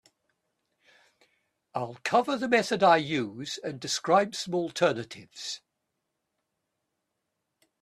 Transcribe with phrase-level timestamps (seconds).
[1.75, 5.61] I'll cover the method I use and describe some alternatives.